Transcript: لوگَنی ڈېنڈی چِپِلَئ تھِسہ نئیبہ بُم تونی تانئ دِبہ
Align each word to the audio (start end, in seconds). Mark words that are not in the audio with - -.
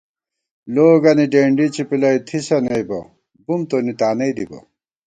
لوگَنی 0.73 1.25
ڈېنڈی 1.33 1.67
چِپِلَئ 1.75 2.17
تھِسہ 2.27 2.57
نئیبہ 2.65 2.99
بُم 3.45 3.61
تونی 3.69 3.93
تانئ 3.99 4.31
دِبہ 4.35 4.59